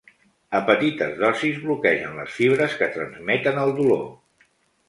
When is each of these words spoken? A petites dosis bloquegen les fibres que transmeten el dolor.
A 0.59 0.59
petites 0.69 1.11
dosis 1.25 1.59
bloquegen 1.67 2.17
les 2.21 2.39
fibres 2.39 2.75
que 2.81 2.91
transmeten 2.97 3.61
el 3.67 3.79
dolor. 3.83 4.05